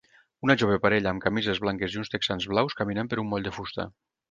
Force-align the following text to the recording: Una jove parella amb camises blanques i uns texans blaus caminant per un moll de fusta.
Una 0.45 0.53
jove 0.61 0.77
parella 0.85 1.11
amb 1.11 1.21
camises 1.25 1.61
blanques 1.67 1.97
i 1.97 2.01
uns 2.05 2.11
texans 2.15 2.49
blaus 2.55 2.79
caminant 2.83 3.13
per 3.13 3.23
un 3.27 3.33
moll 3.35 3.49
de 3.51 3.55
fusta. 3.61 3.89